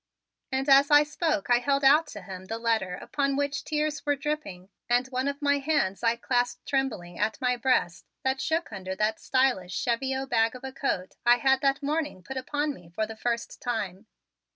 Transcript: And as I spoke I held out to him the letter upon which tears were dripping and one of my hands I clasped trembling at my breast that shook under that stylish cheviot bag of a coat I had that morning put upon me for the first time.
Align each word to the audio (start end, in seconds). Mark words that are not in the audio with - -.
And 0.51 0.67
as 0.67 0.89
I 0.89 1.03
spoke 1.03 1.51
I 1.51 1.59
held 1.59 1.83
out 1.83 2.07
to 2.07 2.23
him 2.23 2.45
the 2.45 2.57
letter 2.57 2.95
upon 2.95 3.35
which 3.35 3.63
tears 3.63 4.03
were 4.03 4.15
dripping 4.15 4.69
and 4.89 5.05
one 5.09 5.27
of 5.27 5.43
my 5.43 5.59
hands 5.59 6.01
I 6.03 6.15
clasped 6.15 6.65
trembling 6.67 7.19
at 7.19 7.39
my 7.39 7.55
breast 7.55 8.07
that 8.23 8.41
shook 8.41 8.71
under 8.73 8.95
that 8.95 9.19
stylish 9.19 9.75
cheviot 9.79 10.27
bag 10.27 10.55
of 10.55 10.63
a 10.63 10.71
coat 10.71 11.17
I 11.23 11.35
had 11.37 11.61
that 11.61 11.83
morning 11.83 12.23
put 12.23 12.35
upon 12.35 12.73
me 12.73 12.89
for 12.89 13.05
the 13.05 13.15
first 13.15 13.61
time. 13.61 14.07